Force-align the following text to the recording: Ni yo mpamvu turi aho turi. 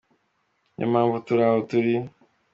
Ni 0.75 0.83
yo 0.83 0.87
mpamvu 0.93 1.15
turi 1.25 1.41
aho 1.47 1.59
turi. 1.69 1.95